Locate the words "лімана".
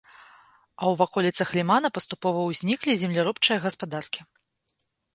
1.59-1.93